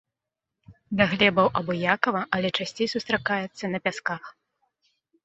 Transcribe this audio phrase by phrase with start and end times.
[1.01, 4.23] Да глебаў абыякава, але часцей сустракаецца на пясках.